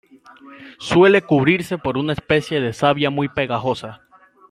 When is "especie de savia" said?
2.13-3.11